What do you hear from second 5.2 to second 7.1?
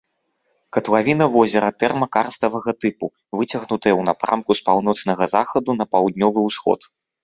захаду на паўднёвы ўсход.